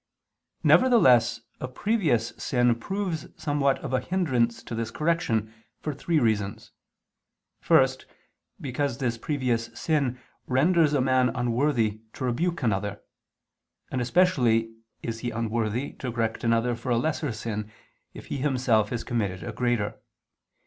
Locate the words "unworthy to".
11.35-12.25, 15.29-16.11